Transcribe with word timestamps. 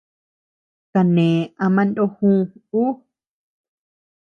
Kané 0.91 1.27
ama 1.65 1.81
ndógü 1.87 2.31
ú. 2.83 2.83